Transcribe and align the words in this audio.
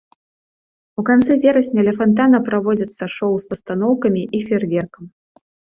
У 1.01 1.05
канцы 1.09 1.31
верасня 1.43 1.85
ля 1.89 1.93
фантана 1.99 2.39
праводзяцца 2.49 3.11
шоу 3.19 3.35
з 3.45 3.55
пастаноўкамі 3.55 4.21
і 4.39 4.45
феерверкам. 4.51 5.03